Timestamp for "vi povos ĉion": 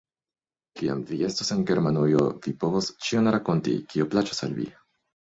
2.49-3.35